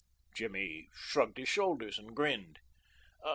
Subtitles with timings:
[0.33, 2.57] Jimmy shrugged his shoulders and grinned.